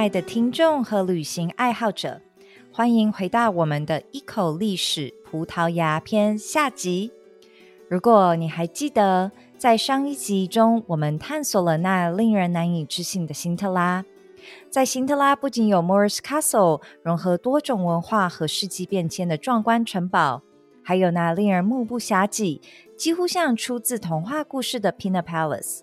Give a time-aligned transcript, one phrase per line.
[0.00, 2.22] 爱的听众和旅行爱好者，
[2.72, 7.12] 欢迎回到我们的一口历史葡萄牙篇下集。
[7.86, 14.02] 如果你还记得，在上一集中，我们探索了那令人难以置信的辛特拉。
[14.70, 20.40] 在辛特拉，不仅有 Morris Castle 融合多种文化和世纪变迁的壮观城堡，
[20.82, 22.58] 还有那令人目不暇接、
[22.96, 25.80] 几乎像出自童话故事的 Pina Palace。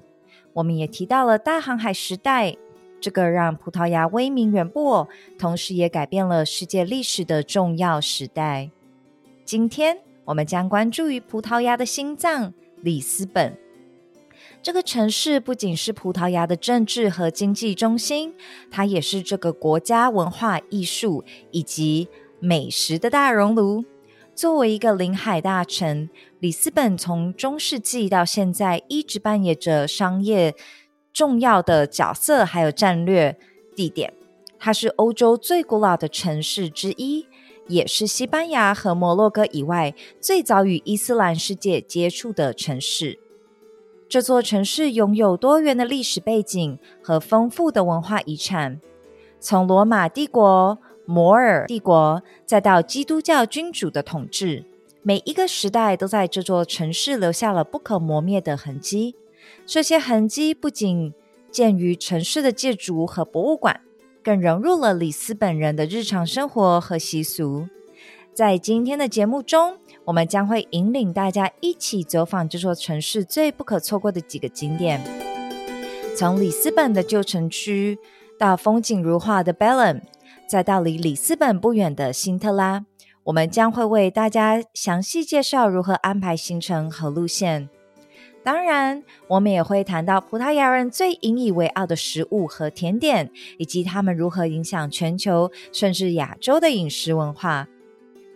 [0.53, 2.57] 我们也提到了大航海时代，
[2.99, 8.71] 这个让葡萄牙威名远播，同时也改变了世界历史的重要时代。
[9.45, 13.57] 今天，我们将关注于葡萄牙的心脏——里斯本。
[14.61, 18.33] 这个城市不仅是葡萄牙的政治和经济中心，
[18.69, 22.09] 它也是这个国家文化艺术以及
[22.39, 23.85] 美食的大熔炉。
[24.35, 26.09] 作为一个临海大城，
[26.39, 30.53] 里斯本从中世纪到现在一直扮演着商业
[31.17, 33.35] 重要的角色，还有战略
[33.75, 34.13] 地点。
[34.59, 37.25] 它是欧洲最古老的城市之一，
[37.65, 43.17] 也是西班牙和摩洛哥以外最早与伊斯兰世界接触的城市。
[44.07, 48.79] 这座城市拥有多元的历史背景和丰富的文化遗产，
[49.39, 50.77] 从罗马帝国。
[51.09, 54.65] 摩尔帝国，再到基督教君主的统治，
[55.01, 59.15] 每一个时代都在这座城市留下了不可磨灭的痕迹。
[59.69, 61.13] 这些痕迹不仅
[61.51, 63.81] 见于城市的建筑和博物馆，
[64.23, 67.67] 更融入了里斯本人的日常生活和习俗。
[68.33, 75.03] 在今天的节目中，我们将会引领大家一起走访这座城市最不可错过的几个景点，
[76.15, 77.99] 从里斯本的旧城区
[78.39, 79.99] 到风景如画的 Bellem。
[80.47, 82.85] 再到离里斯本不远的辛特拉，
[83.25, 87.67] 我们将会为大家详细介绍如何安排行程和路线。
[88.47, 97.67] 当然，我们也会谈到葡萄牙人最引以为傲的食物和甜点，以及他们如何影响全球甚至亚洲的饮食文化。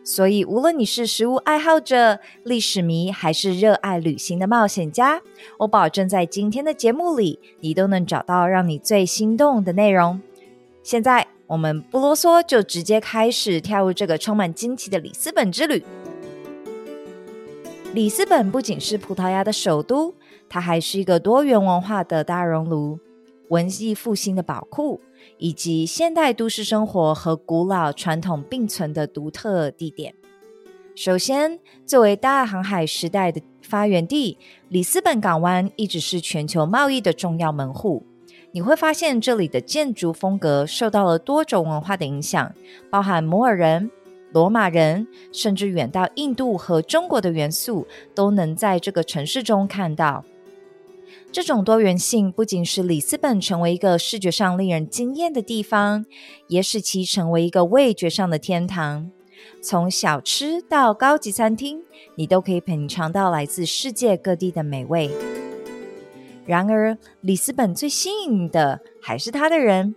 [0.03, 5.21] 所以，无论你是食物爱好者、历史迷，还是热爱旅行的冒险家，
[5.59, 10.21] 我保证在今天的节目里，你都能找到让你最心动的内容。
[10.83, 11.25] 现在。
[11.47, 15.83] 我们不啰嗦，就直接开始跳入这个充满惊奇的里斯本之旅。
[17.93, 20.15] 里斯本不仅是葡萄牙的首都，
[20.47, 22.97] 它还是一个多元文化的大熔炉、
[23.49, 25.01] 文艺复兴的宝库，
[25.37, 30.15] 以及现代都市生活和古老传统并存的独特地点。
[30.95, 34.37] 首先，作为大航海时代的发源地，
[34.69, 38.03] 里斯本港湾一直是全球贸易的重要门户。
[38.53, 42.53] 你会发现这里的建筑风格受到了多种文化的影响，
[42.89, 43.91] 包含摩尔人、
[44.31, 50.23] 罗马人，甚至远到印度和中国的元素，都能在这个城市中看到。
[51.31, 56.05] 这种多元性不仅使里斯本成为一个视觉上令人惊艳的地方，
[56.47, 59.09] 也使其成为一个味觉上的天堂。
[59.61, 61.83] 从小吃到高级餐厅，
[62.15, 65.09] 你都可以品尝到来自世界各地的美味。
[66.45, 69.95] 然而，里斯本最吸引的还是他的人。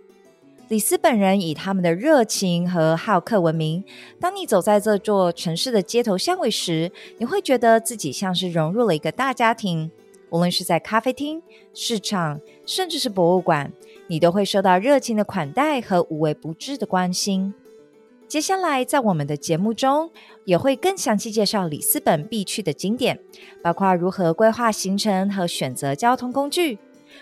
[0.67, 3.83] 里斯本人以他们的热情和好客闻名。
[4.19, 9.91] 当你走在这座城市的街头巷尾时，你会觉得自己像是融入了一个大家庭。
[10.31, 11.41] 无论是在咖啡厅、
[11.73, 13.71] 市场，甚至是博物馆，
[14.07, 17.53] 你都会受到热情的款待和无微不至的关心。
[18.27, 20.09] 接下来，在我们的节目中，
[20.45, 23.19] 也会更详细介绍里斯本必去的景点，
[23.61, 26.79] 包括如何规划行程和选择交通工具。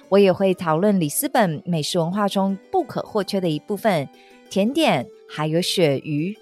[0.09, 4.07] 我也会讨论里斯本美食文化中不可或缺的一部分——
[4.49, 6.37] 甜点，还有鳕鱼。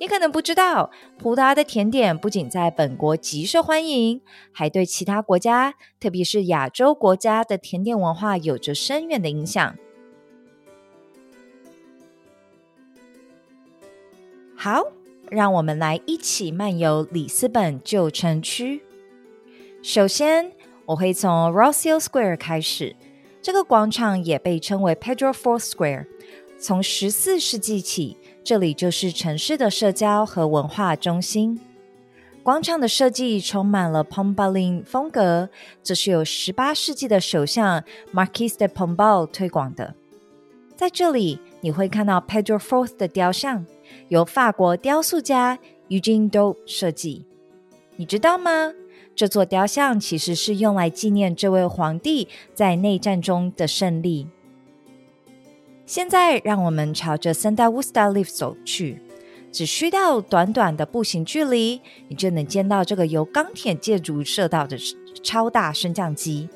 [0.00, 4.20] 你可能不知道，葡萄牙的甜点不仅在本国极受欢迎，
[4.52, 9.76] 还对其他国家，特别是亚洲国家的甜点文化有着深远的影响。
[14.56, 14.82] 好，
[15.30, 18.82] 让我们来一起漫游里斯本旧城区。
[19.82, 20.52] 首先，
[20.86, 22.94] 我会从 Rossio Square 开始。
[23.42, 26.06] 这个广场也被称为 Pedro four Square。
[26.58, 31.60] 从十四世纪起，这里就是城市的社交和文化中心。
[32.42, 35.48] 广场的设计充满了 Pombal 风格，
[35.82, 37.82] 这是由十八世纪的首相
[38.12, 39.94] Marquis de Pombal 推广的。
[40.76, 43.64] 在这里，你会看到 Pedro Fourth 的雕像。
[44.08, 45.58] 由法国雕塑家
[45.88, 47.24] Eugene Do 设计，
[47.96, 48.72] 你知道吗？
[49.16, 54.26] 这座雕像其实是用来纪念这位皇帝在内战中的胜利。
[55.86, 59.00] 现在，让我们朝着 Santa w u s t a l i f 走去，
[59.52, 64.78] 只需要短短的步行距离，你就能见到这个由钢铁建筑设到的
[65.22, 66.48] 超大升降机。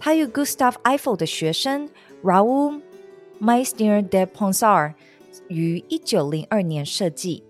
[0.00, 1.88] 它与 Gustav Eiffel 的学生
[2.24, 2.80] Raoul
[3.40, 4.94] Meissner de Ponsar
[5.48, 7.44] 于一九零二年设计。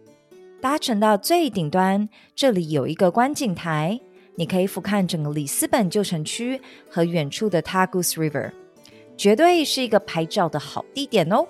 [0.60, 3.98] 搭乘到最顶端，这里有一个观景台，
[4.36, 8.52] 你可以俯瞰整个里斯本旧城区和远处的 Tagus River，
[9.16, 11.46] 绝对是一个拍照的好地点哦。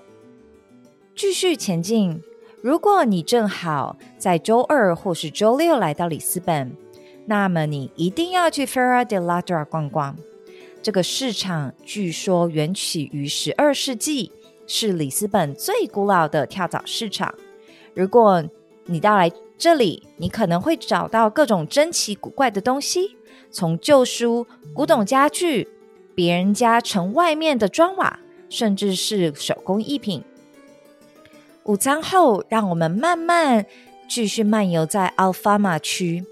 [1.15, 2.23] 继续前进，
[2.63, 6.77] 如果你正好在周二或是周六来到里斯本，
[7.27, 10.17] 那么你一定要去 Ferra de Ladra 逛逛。
[10.83, 14.33] 这个市场据说源起于十二世纪，
[14.67, 17.35] 是里斯本最古老的跳蚤市场。
[17.95, 18.43] 如果
[18.87, 23.19] 你到来这里，你可能会找到各种珍奇古怪的东西，
[23.51, 25.69] 从旧书、古董家具、
[26.15, 30.25] 别人家城外面的砖瓦，甚至是手工艺品。
[31.65, 33.67] 午餐后，让我们慢慢
[34.09, 36.25] 继续漫游在 Alfama 区。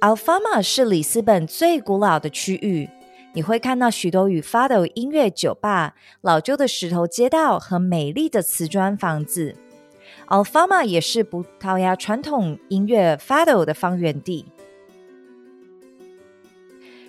[0.00, 2.88] Alfama 是里斯本最古老的区域，
[3.34, 9.54] 你会看到许多与 Fado 音乐酒吧、老旧的石头街道和美丽的瓷砖房子。
[10.34, 14.44] Alfama 也是葡萄牙传统音乐 Fado 的发源地。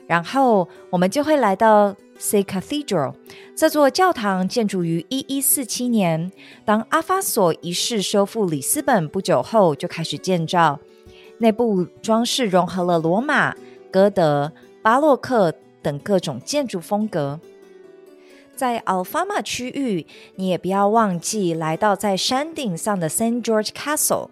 [0.05, 3.15] 然后我们就会来到 Say Cathedral
[3.55, 6.31] 这座教堂，建筑于一一四七年。
[6.65, 10.79] 当阿法索一世收复里斯本不久后，就开始建造。
[11.39, 13.55] 内部装饰融合了罗马、
[13.91, 15.51] 哥德、巴洛克
[15.81, 17.39] 等各种建筑风格。
[18.55, 20.05] 在 Alfama 区域，
[20.35, 24.29] 你也不要忘记来到在山顶上的 Saint George Castle。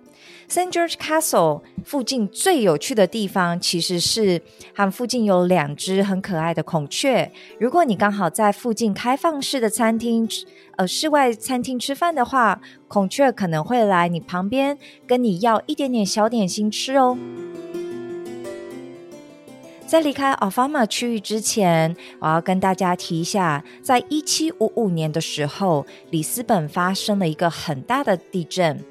[0.49, 4.41] Saint George Castle 附近最有趣的地方，其实是
[4.73, 7.31] 它附近有两只很可爱的孔雀。
[7.59, 10.27] 如果你刚好在附近开放式的餐厅，
[10.75, 14.77] 呃，室外餐厅吃饭的话，孔雀可能会来你旁边
[15.07, 17.17] 跟你要一点点小点心吃哦。
[19.93, 28.83] 在离开 Alfama 区域之前，我要跟大家提一下，在一七五五年的时候，里斯本发生了一个很大的地震。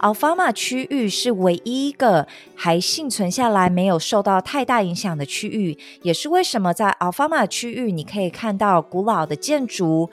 [0.00, 2.26] Alfama 区域是唯一一个
[2.56, 10.10] 还幸存下来、没有受到太大影响的区域，也是为什么在 Alfama 区域你可以看到古老的建筑。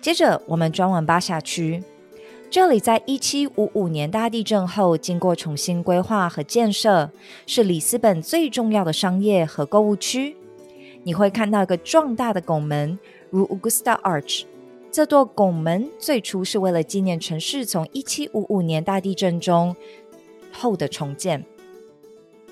[0.00, 1.84] 接着，我们转往巴夏区。
[2.48, 7.10] 这里在一七五五年大地震后，经过重新规划和建设，
[7.46, 10.36] 是里斯本最重要的商业和购物区。
[11.02, 12.98] 你会看到一个壮大的拱门，
[13.30, 14.44] 如 Augusta Arch。
[14.90, 19.76] 这座拱门最初是为了纪念城市从一七五五年大地震中
[20.50, 21.44] 后的重建。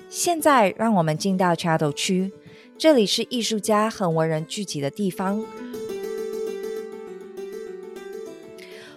[0.09, 2.31] 现在，让我们进到 Chado 区，
[2.77, 5.43] 这里是艺术家和文人聚集的地方。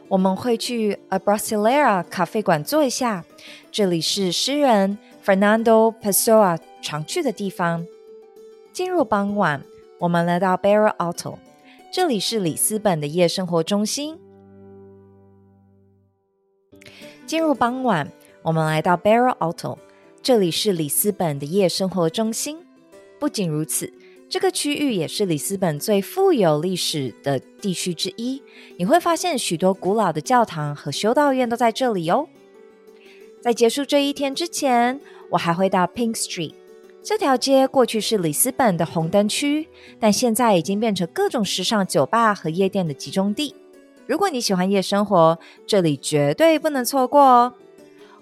[0.08, 3.24] 我们会去 A Brasileira 咖啡馆坐一下，
[3.70, 7.86] 这里是诗人 Fernando Pessoa 常去的地方。
[8.72, 9.62] 进入傍晚，
[9.98, 11.36] 我们来到 Barra Alto，
[11.92, 14.18] 这里是里斯本的夜生活中心。
[17.26, 19.76] 进入傍晚，我们来到 Barra Alto，
[20.22, 22.58] 这里是里斯本的夜生活中心。
[23.18, 23.92] 不仅如此。
[24.30, 28.42] 这个区域也是里斯本最富有历史的地区之一。
[28.76, 32.28] 你会发现许多古老的教堂和修道院都在这里哦。
[33.40, 36.52] 在结束这一天之前，我还会到 Pink Street
[37.02, 37.66] 这条街。
[37.66, 39.66] 过去是里斯本的红灯区，
[39.98, 43.54] 但现在已经变成各种时尚酒吧和夜店的集中地。
[44.06, 47.54] 如果你喜欢夜生活，这里绝对不能错过哦。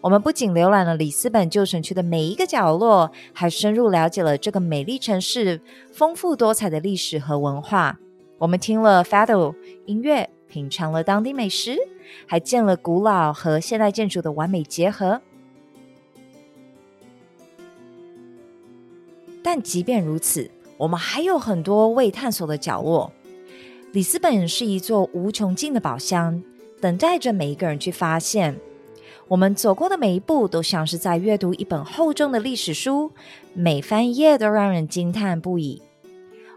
[0.03, 5.61] 我们不仅浏览了里斯本旧城区的每一个角落，还深入了解了这个美丽城市
[5.91, 7.99] 丰富多彩的历史和文化。
[8.39, 9.55] 我们听了 Fado
[9.87, 11.77] 音乐，品尝了当地美食，
[12.27, 15.21] 还见了古老和现代建筑的完美结合。
[19.43, 23.11] 但即便如此，我们还有很多未探索的角落。
[23.93, 26.43] 里斯本是一座无穷尽的宝箱，
[26.81, 28.61] 等待着每一个人去发现。
[29.29, 33.11] 我们走过的每一步都像是在阅读一本厚重的历史书，
[33.55, 35.83] 每翻一页都让人惊叹不已。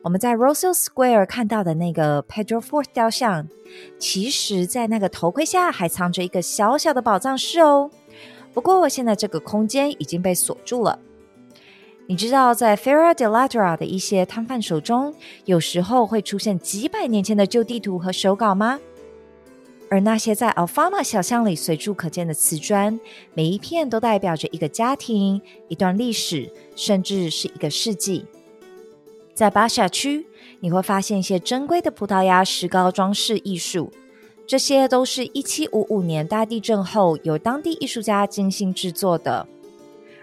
[0.04, 3.48] 我们在 Rosell Square 看到的那个 Pedro Forth 雕像，
[3.98, 7.90] 其实，在那个头盔下还藏着一个小小的宝藏室哦。
[8.54, 11.00] 不过，现在这个空间已经被锁住了。
[12.06, 18.80] 你知道，在 Ferra de Ladra 的一些摊贩手中，有时候会出现几百年前的旧地图和手稿吗？
[19.89, 23.00] 而那些在 Alfama 小巷里随处可见的瓷砖，
[23.34, 28.25] 每一片都代表着一个家庭、一段历史，甚至是一个世纪。
[29.34, 30.27] 在巴夏区，
[30.60, 33.91] 你会发现一些珍贵的葡萄牙石膏装饰艺术，
[34.46, 39.48] 这些都是一七五五年大地震后由当地艺术家精心制作的。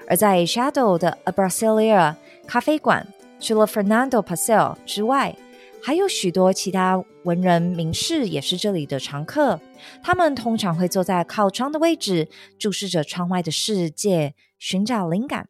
[0.06, 2.14] 而在 Shadow 的 A Brasilia
[2.46, 3.04] 咖啡馆，
[3.40, 5.34] 除了 Fernando Pasel 之外，
[5.86, 9.60] 还有许多其他文人名士也是这里的常客。
[10.02, 12.26] 他们通常会坐在靠窗的位置，
[12.58, 15.46] 注视着窗外的世界，寻找灵感。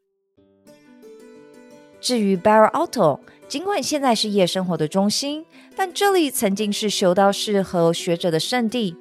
[2.03, 8.95] 至于 Barra Alto，尽管现在是夜生活的中心，但这里曾经是修道士和学者的圣地。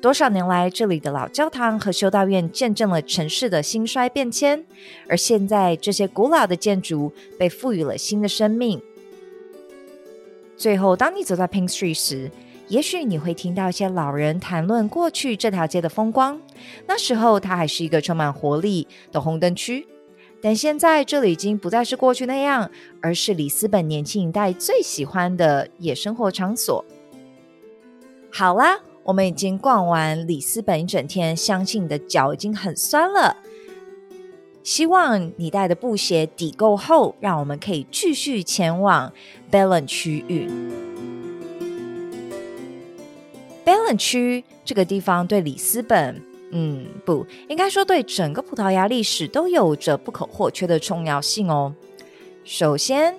[0.00, 4.66] 多少年来，这里的老教堂和修道院见证了城市的兴衰变迁，
[5.08, 8.82] 而现在这些古老的建筑被赋予了新的生命。
[10.62, 12.30] 最后，当你走在 Pink Street 时，
[12.68, 16.40] 也许你会听到一些老人谈论过去这条街的风光。
[16.86, 19.88] 那时候，它还是一个充满活力的红灯区，
[20.40, 26.84] 但现在这里已经不再是过去那样，而是里斯本年轻一代最喜欢的夜生活场所。
[28.30, 28.78] 好啦。
[29.04, 33.36] 我们已经逛完里斯本一整天，相信你的脚已经很酸了。
[34.62, 39.12] 希望你带的布鞋底够厚，让我们可以继续前往
[39.50, 40.48] Belen 区域。
[43.64, 51.74] Belen 区这个地方对里斯本，嗯，不应该说对整个葡萄牙历史都有着不可或缺的重要性哦。
[52.44, 53.16] 首先，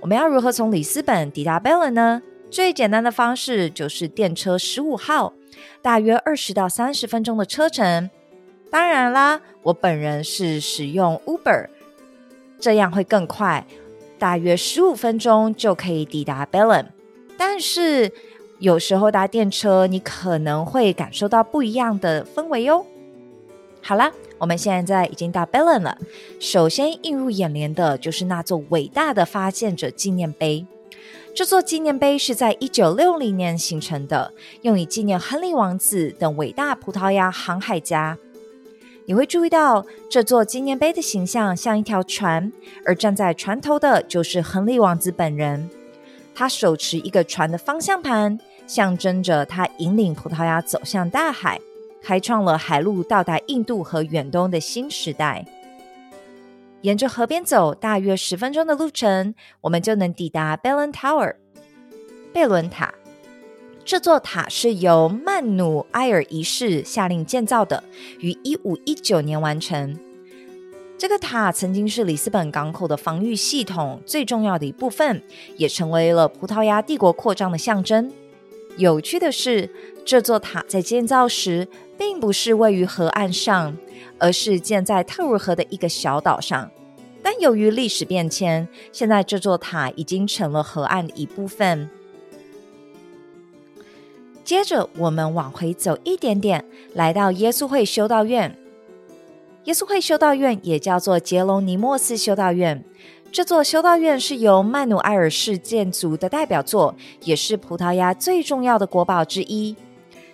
[0.00, 2.22] 我们要如何从里斯本抵达 Belen 呢？
[2.50, 5.34] 最简单的方式就是电车十五号，
[5.82, 8.08] 大约二十到三十分钟的车程。
[8.70, 11.68] 当然啦，我本人是使用 Uber，
[12.58, 13.66] 这样会更快，
[14.18, 16.86] 大约十五分钟就可以抵达 Belen。
[17.38, 18.12] 但是
[18.58, 22.84] 有时候搭电车，你可能会感受到不一样的氛围哟。
[23.80, 25.96] 好啦，我们现在已经到 Belen 了。
[26.38, 30.66] 首先映入眼帘的就是那座伟大的发现者纪念碑。
[31.34, 38.18] 这座纪念碑是在一九六零年形成的，用以纪念亨利王子等伟大葡萄牙航海家。
[39.08, 42.52] 你会注意到这座纪念碑的形象像一条船，
[42.84, 45.70] 而站在船头的就是亨利王子本人。
[46.34, 51.58] 他手持一个船的方向盘，象征着他引领葡萄牙走向大海，
[52.02, 55.42] 开创了海路到达印度和远东的新时代。
[56.82, 61.36] 沿着河边走，大约十分钟的路程，我们就能抵达贝伦 Tower（
[62.30, 62.92] 贝伦塔）。
[63.88, 67.82] 这座塔是由曼努埃尔一世下令建造的，
[68.20, 69.98] 于一五一九年完成。
[70.98, 75.22] 这个塔曾经是里斯本港口的防御系统最重要的一部分，
[75.56, 78.12] 也成为了葡萄牙帝国扩张的象征。
[78.76, 79.70] 有趣的是，
[80.04, 81.66] 这座塔在建造时
[81.96, 83.74] 并不是位于河岸上。
[84.18, 86.70] 而是建在特鲁河的一个小岛上，
[87.22, 91.88] 但由于历史变迁，现在这座塔已经成了河岸的一部分。
[94.48, 96.64] 接着，我们往回走一点点，
[96.94, 98.56] 来到耶稣会修道院。
[99.64, 102.82] 耶稣会修道院也叫做杰隆尼莫斯修道院。
[103.30, 109.76] 这座修道院是由曼努埃尔式建筑的代表作，也是葡萄牙最重要的国宝之一。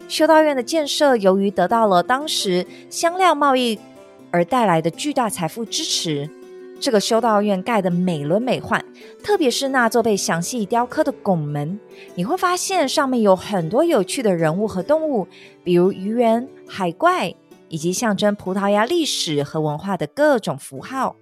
[0.06, 3.76] 修道院的建设，由于得到了当时香料贸易
[4.30, 6.30] 而带来的巨大财富支持，
[6.80, 8.84] 这个修道院盖得美轮美奂。
[9.22, 11.78] 特别是那座被详细雕刻的拱门，
[12.14, 15.26] 你会发现上面有很多有趣的人物和动物，
[15.62, 17.34] 比如鱼人、海怪，
[17.68, 21.16] 以及象征葡萄牙历史和文化的各种符号。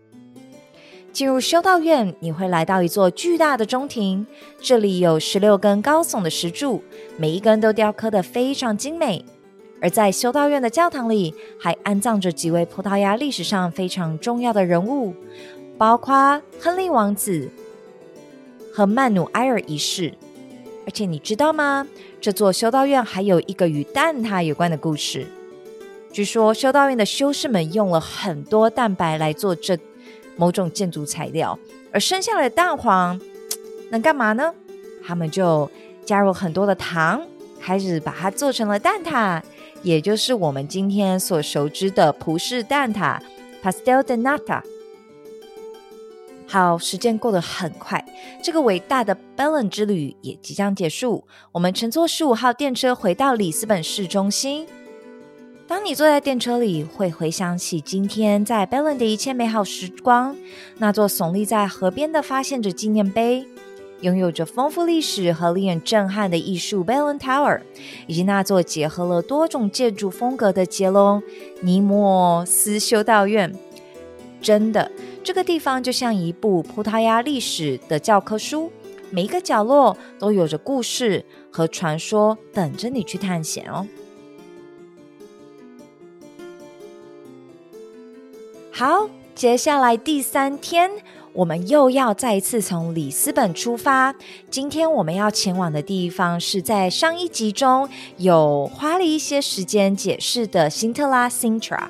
[1.13, 4.27] 进入修道院，你会来到一座巨大的中庭，
[4.63, 6.83] 这里有十六根高耸的石柱，
[7.19, 9.23] 每一根都雕刻得非常精美。
[9.83, 15.13] 而在修道院的教堂里，还安葬着几位葡萄牙历史上非常重要的人物，
[15.77, 17.51] 包括亨利王子
[18.73, 20.15] 和曼努埃尔一世。
[20.87, 21.87] 而且你知道吗？
[22.21, 25.27] 这座修道院还有一个与蛋挞有关的故事。
[26.13, 29.77] 据说修道院的修士们用了很多蛋白来做这。
[30.35, 31.57] 某种建筑材料，
[31.93, 33.21] 而生下来的蛋黄
[33.91, 34.53] 能干嘛呢？
[35.07, 35.71] 他们就
[36.07, 37.21] 加入很多的糖，
[37.61, 39.43] 开始把它做成了蛋挞，
[39.83, 43.21] 也就是我们今天所熟知的葡式蛋挞
[43.63, 44.63] （pastel de nata）。
[46.47, 48.05] 好，时间过得很快，
[48.43, 51.25] 这个伟大的 Belen 之旅也即将结束。
[51.53, 54.67] 我们乘坐十五号电车回到里斯本市中心。
[55.67, 60.37] 当你坐在电车里，会回想起今天在 Belen 的一切美好时光。
[60.77, 63.47] 那座耸立在河边的发现者纪念碑，
[64.03, 67.61] 拥有着丰富历史和令人震撼的艺术 Belen Tower，
[68.07, 71.23] 以及那座结合了多种建筑风格的杰隆
[71.61, 73.53] 尼莫斯修道院。
[74.41, 74.91] 真的，
[75.23, 78.73] 这个地方就像一部葡萄牙历史的教科书，
[79.11, 83.87] 每一个角落都有着故事和传说等着你去探险哦。
[88.73, 90.91] 好，接下来第三天，
[91.35, 94.15] 我们又要再一次从里斯本出发。
[94.51, 101.89] 今天我们要前往的地方是在上一集中有花了一些时间解释的辛特拉 （Sintra）。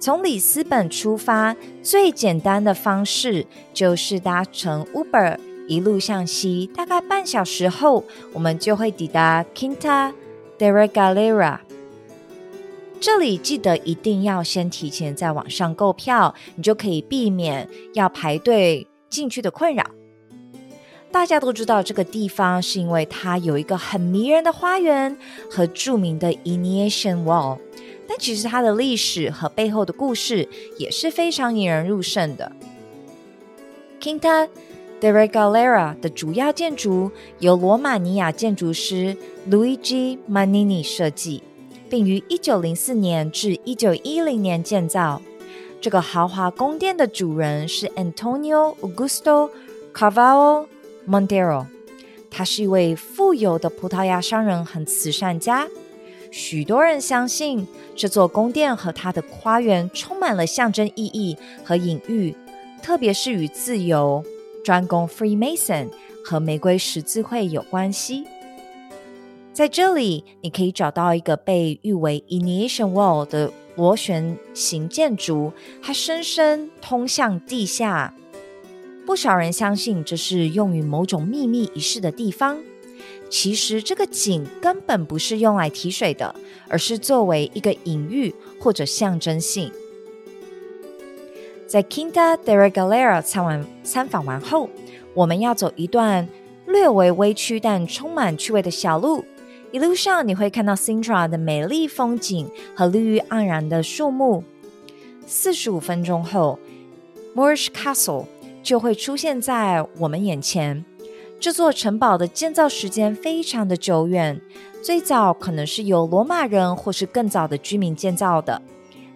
[0.00, 5.38] 从里斯本出发，最简单的方式就是搭乘 Uber，
[5.68, 8.02] 一路向西，大概半小时后，
[8.32, 10.12] 我们就会抵达 Quinta
[10.58, 11.58] de Regalera。
[13.00, 19.82] 这里记得一定要先提前在网上购票，你就可以避免要排队进去的困扰。
[21.10, 25.16] 大家都知道这个地方是因为它有一个很迷人的花园
[25.50, 27.58] 和著名的 Initiation Wall，
[28.06, 32.52] 但其实它的历史和背后的故事也是非常引人入胜的。
[33.98, 34.46] Quinta
[35.00, 39.16] de Regalera 的主要建筑由罗马尼亚建筑师
[39.50, 41.42] Luigi Manini 设计。
[41.90, 45.20] 并于一九零四年至一九一零年建造。
[45.80, 49.50] 这个豪华宫殿的主人是 Antonio Augusto
[49.92, 50.66] Carvalho
[51.08, 51.66] Montero，
[52.30, 55.66] 他是一位富有的葡萄牙商人和慈善家。
[56.30, 57.66] 许多人相信
[57.96, 62.36] 这座宫殿和它的花园充满了象征意义和隐喻，
[62.80, 64.24] 特别是与自由、
[64.62, 65.88] 专攻 Freemason
[66.24, 68.24] 和玫瑰十字会有关系。
[69.60, 75.52] 在这里，你可以找到一个被誉为 Initiation Wall 的螺旋形建筑，
[75.82, 78.14] 它深深通向地下。
[79.04, 82.58] 不少人相信这是用于某种秘密仪式的地方。
[83.28, 86.34] 其实，这个井根本不是用来提水的，
[86.66, 89.70] 而是作为一个隐喻或者象征性。
[91.66, 94.70] 在 Quinta de Regalera 参完参访完后，
[95.12, 96.26] 我们要走一段
[96.66, 99.22] 略微微曲但充满趣味的小路。
[99.72, 104.42] 一路上你会看到 Sintra 的美丽风景和绿意盎然的树木。
[105.26, 106.58] 四十五分钟后
[107.36, 108.26] ，Moorish Castle
[108.64, 110.84] 就会出现在我们眼前。
[111.38, 114.40] 这座城堡的建造时间非常的久远，
[114.82, 118.60] 最早可能是由罗马人或是更早的居民建造的，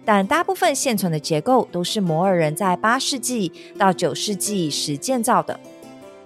[0.05, 5.59] 但大部分现存的结构都是摩尔人在八世纪到九世纪时建造的。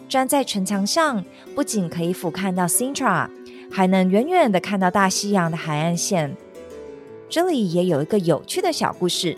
[0.07, 3.27] 站在城墙上，不仅可以俯瞰到 Sintra。
[3.69, 6.35] 还能远远的看到大西洋的海岸线。
[7.29, 9.37] 这里也有一个有趣的小故事。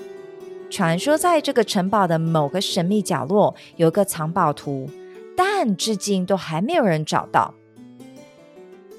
[0.69, 4.89] 传说在这个城堡的某个神秘角落有一个藏宝图，
[5.35, 7.53] 但至今都还没有人找到。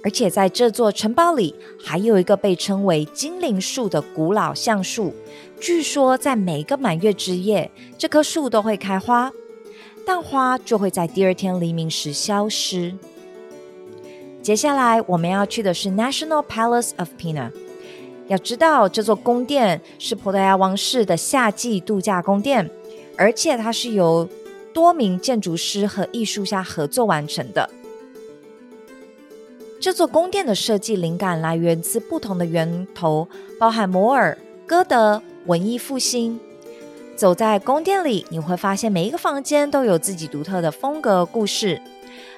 [0.04, 5.14] 而且在这座城堡里还有一个被称为精灵树的古老橡树，
[5.60, 9.32] 据说在每个满月之夜，这棵树都会开花，
[10.04, 12.92] 但花就会在第二天黎明时消失。
[14.42, 17.52] 接下来我们要去的是 National Palace of Pina。
[18.26, 22.68] 要知道，这座宫殿是葡萄牙王室的夏季度假宫殿，
[23.16, 24.28] 而且它是由
[24.74, 27.70] 多名建筑师和艺术家合作完成的。
[29.80, 33.28] 这座宫殿的设计灵感来源自不同的源头，
[33.60, 36.40] 包含摩尔、歌德、文艺复兴。
[37.14, 41.80] 走在宫殿里，你会发现每一个房间都有自己独特的风格故事。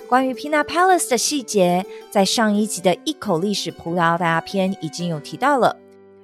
[0.07, 5.77] 关于 Pina Palace 的细节，在上一集的一口历史葡萄牙篇已经有提到了。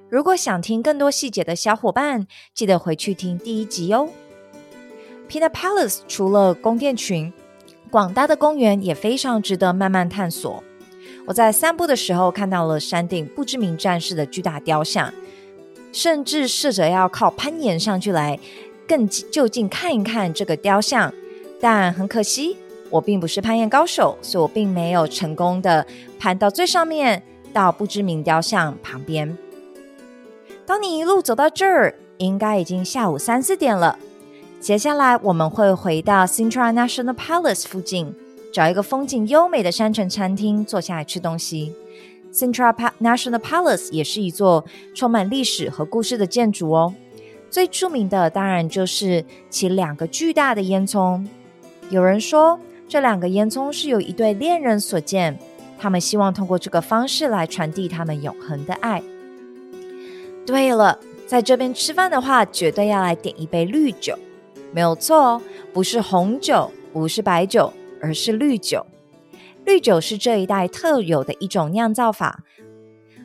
[0.07, 4.09] 如果想听更多细节的小伙伴，记得回去听第一集哦。
[5.27, 7.33] Pina Palace 除了宫殿群，
[7.89, 10.63] 广大的公园也非常值得慢慢探索。
[11.25, 15.11] 我在散步的时候看到了山顶不知名战士的巨大雕像，
[15.91, 18.39] 甚至试着要靠攀岩上去来
[18.87, 21.11] 更就近看一看这个雕像，
[21.59, 22.57] 但很可惜。
[22.91, 25.87] 我并不是攀岩高手，所以我并没有成功的
[26.19, 27.23] 攀到最上面，
[27.53, 29.37] 到不知名雕像旁边。
[30.65, 33.97] 当你一路走到这儿，应该已经下午三四点了。
[34.59, 38.13] 接下来我们会回到 Sintra National Palace 附近，
[38.53, 41.73] 找一个风景优美的山城餐厅坐下来吃东西。
[42.33, 46.93] Sintra National Palace 也是一座充满历史和故事的建筑哦。
[47.49, 51.25] 最著名的当然就是其两个巨大的烟囱。
[51.89, 52.59] 有人说。
[52.91, 55.39] 这两个烟囱是由一对恋人所建，
[55.79, 59.01] 他们希望通过这个方式来传递他们永恒的爱。
[60.45, 64.19] 对了，在这边吃饭的话，绝对要来点一杯绿酒，
[64.73, 68.85] 没有错哦，不是红酒，不是白酒，而是绿酒。
[69.63, 72.43] 绿酒是这一带特有的一种酿造法，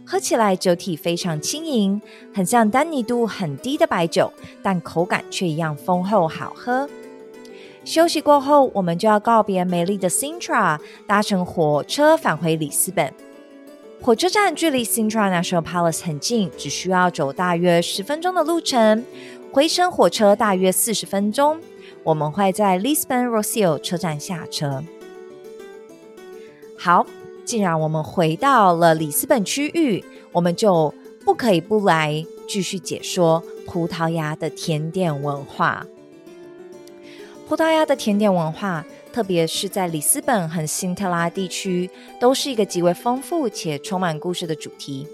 [0.06, 2.00] 喝起来酒体非常轻盈，
[2.32, 6.88] 很像单宁度很低的白酒，但口感却一样丰厚好喝。
[7.86, 13.14] 休息过后，我们就要告别美丽的 Sintra，搭乘火车返回里斯本。
[14.02, 19.04] 火车站距离 Sintra National Palace 很近，只需要走大约十分钟的路程。
[19.52, 21.60] 回程火车大约四十分钟。
[22.02, 24.82] 我们会在 Lisbon r o s i o 车站下车。
[26.76, 27.06] 好，
[27.44, 30.92] 既然我们回到了里斯本区域，我们就
[31.24, 35.86] 不可以不来继续解说葡萄牙的甜点文化。
[37.48, 45.06] 葡萄牙的甜点文化，特别是在里斯本和辛特拉地区，都是一个极为丰富且充满故事的主题。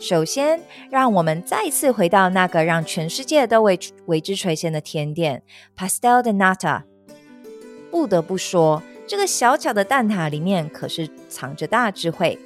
[0.00, 0.58] 首先，
[0.90, 5.42] 让我们再次回到那个让全世界都为为之垂涎的甜点
[5.76, 6.84] ——Pastel de Nata。
[7.90, 8.82] 不得不说。
[9.06, 12.38] 这个小巧的蛋挞里面可是藏着大智慧。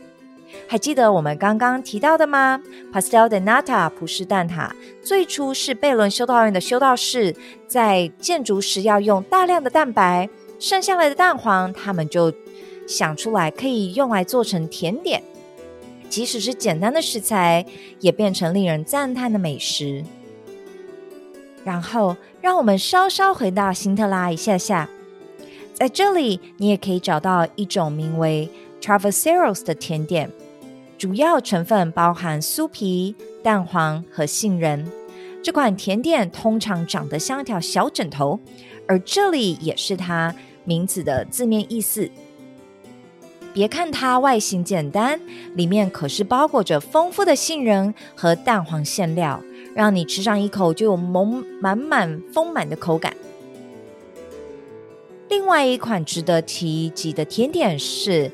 [0.67, 4.71] 还记得我们刚刚提到的吗？Pastel de Nata 葡式蛋挞
[5.03, 7.35] 最初是贝伦修道院的修道士
[7.67, 12.33] 在建筑时要用大量的蛋白，剩下来的蛋黄，他们就
[12.87, 15.23] 想出来可以用来做成甜点，
[16.09, 17.65] 即使是简单的食材，
[18.01, 20.05] 也变成令人赞叹的美食。
[21.65, 24.89] 然后，让我们稍稍回到辛特拉一下下。
[25.75, 30.31] 在这里，你也可以找到一种名为 Travesseros 的甜点，
[30.97, 34.91] 主要成分包含酥皮、蛋黄和杏仁。
[35.43, 38.39] 这款甜点通常长得像一条小枕头，
[38.87, 42.11] 而这里也是它名字的字面意思。
[43.53, 45.21] 别看它外形简单，
[45.55, 49.43] 里面可是包裹着丰富的杏仁和蛋黄馅料，
[49.75, 53.17] 让你吃上一口就有满满满丰满的口感。
[55.29, 58.31] 另外一款值得提及的甜点是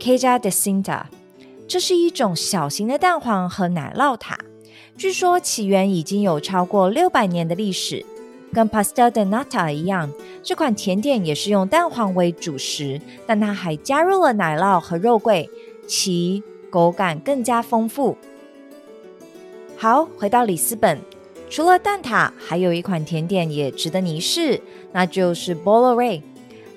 [0.00, 1.02] Caja de Cinta，
[1.68, 4.38] 这是一种小型的蛋黄和奶酪塔，
[4.96, 8.04] 据说起源已经有超过六百年的历史。
[8.52, 10.10] 跟 Pastel de Nata 一样，
[10.42, 15.48] 这款甜点也是用蛋黄为主食，但它还加入了奶酪和肉桂，
[15.86, 18.16] 其口感更加丰富。
[19.76, 20.98] 好，回到里斯本。
[21.48, 24.60] 除了蛋挞，还有一款甜点也值得你一试，
[24.92, 26.22] 那就是 Bolo Rei。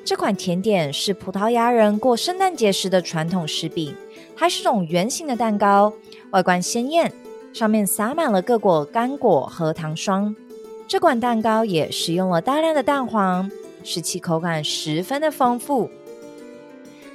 [0.06, 3.96] 这款甜点是葡萄牙人过圣诞节时的传统食品，
[4.36, 5.94] 它是种圆形的蛋糕，
[6.32, 7.12] 外观鲜艳，
[7.54, 10.36] 上面撒满了各果干果和糖霜。
[10.90, 13.50] 这款蛋糕也使用了大量的蛋黄，
[13.84, 15.90] 使其口感十分的丰富。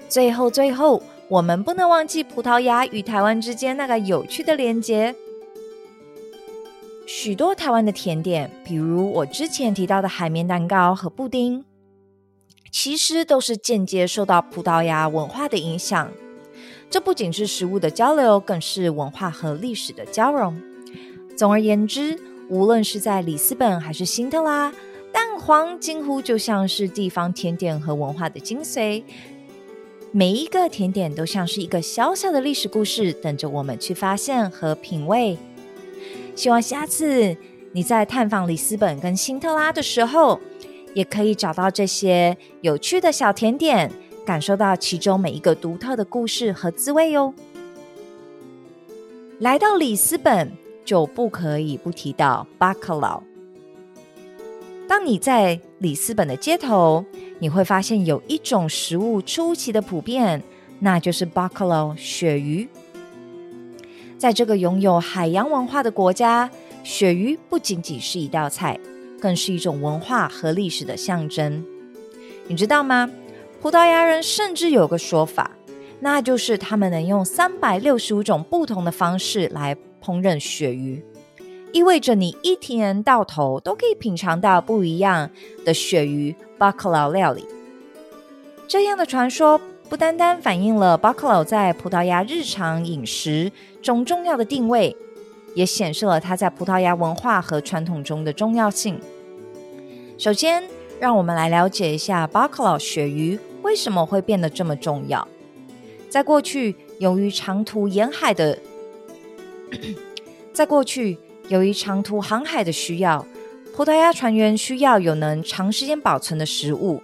[0.08, 5.14] 最后，最后，我们不能忘记葡萄牙与台湾之间那个有趣的连接。
[7.06, 11.62] 许多台湾的甜点，比如我之前提到的海绵蛋糕和布丁，
[12.80, 16.12] 其实都是间接受到葡萄牙文化的影响。
[16.88, 20.56] 这不仅是食物的交流，更是文化和历史的交融。
[21.36, 22.16] 总而言之，
[22.48, 24.72] 无论是在里斯本还是辛特拉，
[25.10, 29.02] 蛋黄几乎就像是地方甜点和文化的精髓。
[30.12, 35.36] 每一个甜点都像是一个小小的历史故事，等着我们去发现和品味。
[36.36, 37.36] 希望下次
[37.72, 40.38] 你在探访里斯本跟辛特拉的时候，
[40.94, 43.90] 也可以找到这些有趣的小甜点，
[44.26, 47.32] 感受到其中每一个独特的故事和滋味哟。
[49.38, 50.52] 来到里斯本，
[50.84, 53.22] 就不可以不提到巴克劳。
[54.88, 57.04] 当你在里斯本的街头，
[57.38, 60.42] 你会发现有一种食物出奇的普遍，
[60.80, 62.68] 那就是巴克劳鳕鱼。
[64.16, 66.50] 在这个拥有海洋文化的国家，
[66.82, 68.80] 鳕鱼不仅仅是一道菜，
[69.20, 71.64] 更是一种文化和历史的象征。
[72.46, 73.10] 你知道吗？
[73.60, 75.50] 葡萄牙人甚至有个说法，
[76.00, 81.04] 那就是他们能用三百六十五种不同的方式来烹饪鳕鱼，
[81.72, 85.30] 意味着你一天到头都可以品尝到不一样
[85.64, 87.46] 的鳕鱼巴克劳料理。
[88.66, 89.60] 这样的传说。
[89.88, 93.50] 不单单反映了巴克劳在葡萄牙日常饮食
[93.80, 94.94] 中重要的定位，
[95.54, 99.00] 也显示了它在葡萄牙文化和传统中的重要性。
[100.16, 100.62] 首先，
[100.98, 105.26] 让我们来了解一下巴克劳鳕鱼为什么会变得这么重要。
[106.08, 108.58] 在过去，由于长途沿海的，
[110.52, 113.26] 在过去由于长途航海的需要，
[113.74, 117.02] 葡萄牙船员需要有能长时间保存的食物，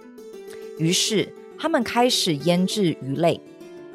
[0.77, 1.33] 于是。
[1.57, 3.39] 他们开始腌制鱼类，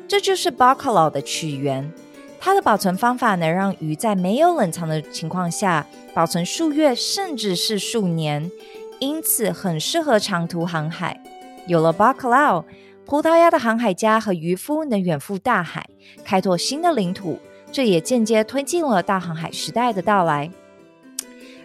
[0.08, 1.92] 这就是 b a c a l a 的起源。
[2.42, 8.50] 它的保存方法能让鱼在没有冷藏的情况下保存数月甚至是数年，
[8.98, 11.22] 因此很适合长途航海。
[11.66, 12.64] 有了 bacalhau，
[13.04, 15.86] 葡萄牙的航海家和渔夫能远赴大海，
[16.24, 17.38] 开拓新的领土，
[17.70, 20.50] 这也间接推进了大航海时代的到来。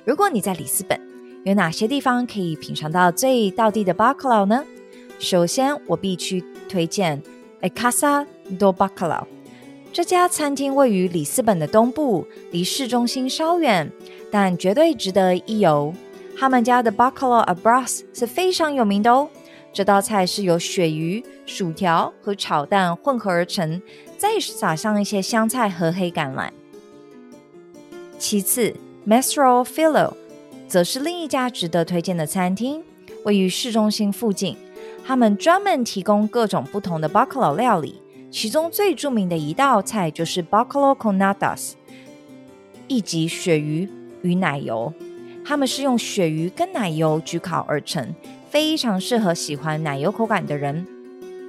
[0.04, 1.00] 如果你在里斯本，
[1.46, 4.66] 有哪些地方可以品尝到最道地的 bacalhau 呢？
[5.20, 7.24] 首先，我必须推荐
[7.62, 8.28] A Casa
[8.60, 9.26] do bacalao
[9.96, 13.90] 这家餐厅，位于里斯本的东部，离市中心稍远，
[14.30, 15.94] 但绝对值得一游。
[16.38, 19.30] 他们家的 b a c a l a a b r a s 是非常有名的哦。
[19.72, 23.82] 这道菜是由鳕鱼、薯条和炒蛋混合而成，
[24.18, 26.50] 再撒上一些香菜和黑橄榄。
[28.20, 28.76] 其次
[29.08, 30.12] ，Mastro Filo
[30.68, 32.84] 则是另一家值得推荐的餐厅，
[33.24, 34.58] 位于市中心附近。
[35.06, 38.02] 他们专门提供各种不同的 b a c a l a 料理，
[38.36, 41.78] 其中最著名的一道菜就是 b a c a l o c o n a d a s
[42.90, 43.90] 一级鳕鱼
[44.24, 44.94] 与奶油。
[45.46, 48.14] 他们是用鳕鱼跟奶油焗烤而成。
[48.50, 50.86] 非常适合喜欢奶油口感的人。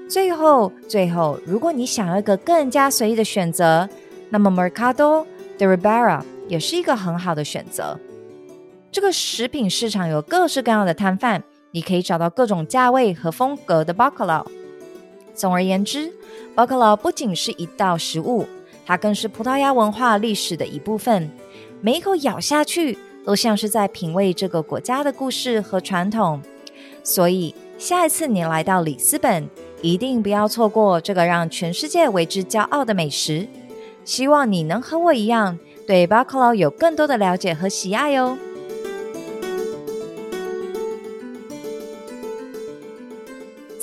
[0.09, 3.89] 最后，最后，如果你想要一个更加随意的选择，
[4.31, 5.27] 那么 Mercado
[5.59, 7.99] de Ribera 也是一个很好的选择。
[8.93, 14.47] 这个食品市场有各式各样的摊贩，你可以找到各种价位和风格的 bacalao。
[15.37, 16.11] 总而言之
[16.57, 18.47] bacao 不仅是一道食物，
[18.87, 21.31] 它更是葡萄牙文化历史的一部分。
[21.83, 26.41] 每一口咬下去，都像是在品味这个国家的故事和传统。
[27.05, 29.49] 所以，下一次你来到里斯本，
[29.83, 33.47] 一定不要错过这个让全世界为之骄傲的美食。
[34.05, 38.39] 希望你能和我一样，对巴克劳有更多的了解和喜爱哟。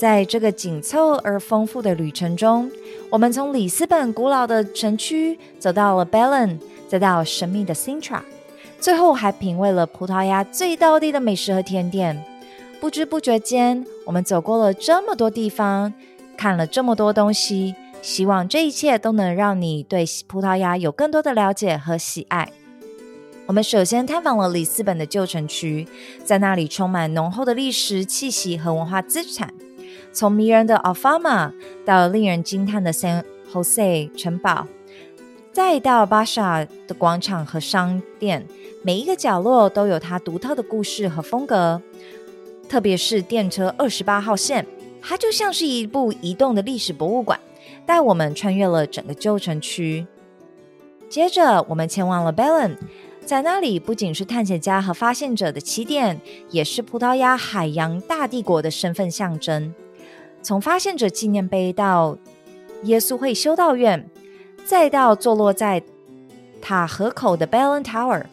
[0.04, 2.70] 在这个紧凑而丰富的旅程中，
[3.10, 8.20] 我们从里斯本古老的城区走到了 Belen，再到神秘的 Sintra，
[8.82, 12.22] 最后还品味了葡萄牙最道地的美食和甜点。
[12.82, 15.94] 不知不觉间，我们走过了这么多地方，
[16.36, 17.74] 看了这么多东西。
[18.02, 22.52] 希望这一切都能让你对葡萄牙有更多的了解和喜爱。
[23.46, 25.88] 我们首先探访了里斯本的旧城区，
[26.26, 29.54] 在那里充满浓厚的历史气息和文化资产。
[30.14, 31.52] 从迷人的 Alfama
[31.84, 34.68] 到令人惊叹的 San Jose 城堡，
[35.52, 38.48] 再到巴沙的广场和商店，
[38.84, 41.82] 每一个角落都有它独特的故事和风格。
[42.70, 44.66] 特别是电车二十八号线，
[45.02, 47.40] 它就像是一部移动的历史博物馆，
[47.86, 50.06] 带我们穿越了整个旧城区。
[51.10, 52.76] 接着，我们前往了 Belen，
[53.26, 59.74] 在那里不仅是探险家和发现者的起点，也是葡萄牙海洋大帝国的身份象征。
[60.44, 62.18] 从发现者纪念碑到
[62.84, 64.10] 耶稣会修道院，
[64.66, 65.82] 再到坐落在
[66.62, 68.26] 塔河口的 Belen Tower。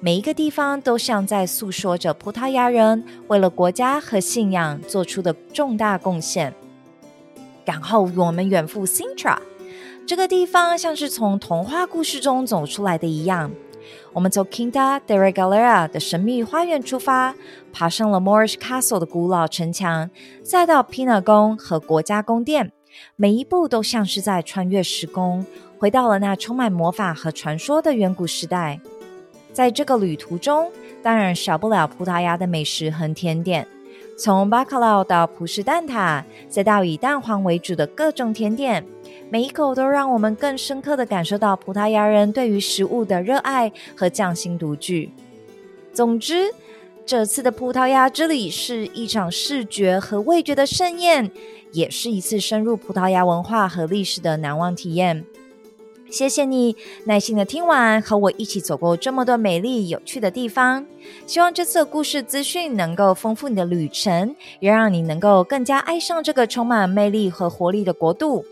[0.00, 6.52] 每一个地方都像在诉说着葡萄牙人为了国家和信仰做出的重大贡献。
[7.64, 9.38] 然后我们远赴 Sintra，
[10.04, 13.52] 这个地方像是从童话故事中走出来的一样。
[14.12, 17.34] 我们从 Kinta de Regalera 的神秘花园出发，
[17.72, 20.10] 爬上了 Moorish Castle 的古老城墙，
[20.42, 22.72] 再到 Pina 宫和国家宫殿，
[23.16, 25.46] 每一步都像是在穿越时空，
[25.78, 28.78] 回到了那充满魔法和传说的远古时代。
[29.52, 30.70] 在这个旅途中，
[31.02, 33.66] 当然少不了葡萄牙的美食和甜点。
[34.16, 38.84] 从巴卡劳到葡式蛋挞，再到以蛋黄为主的各种甜点，
[39.30, 45.10] 每一口都让我们更深刻的感受到葡萄牙人对于食物的热爱和匠心独具。
[45.92, 46.52] 总之，
[47.04, 51.30] 这次的葡萄牙之旅是一场视觉和味觉的盛宴，
[51.72, 55.24] 也是一次深入葡萄牙文化和历史的难忘体验。
[56.12, 60.84] 谢谢你耐心的听完，和我一起走过这么多美丽有趣的地方。
[61.26, 68.44] 希望这次的故事资讯能够丰富你的旅程，也让你能够更加爱上这个充满魅力和活力的国度。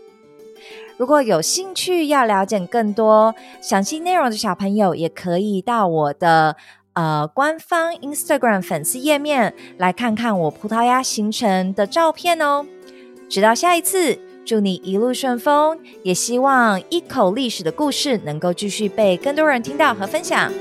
[0.97, 6.55] 如果有兴趣要了解更多详细内容的小朋友，也可以到我的
[6.93, 12.65] 呃官方 Instagram 粉丝页面来看看我葡萄牙行程的照片哦。
[13.29, 14.19] 直到下一次。
[14.45, 20.51] 祝你一路顺风，也希望一口历史的故事能够继续被更多人听到和分享。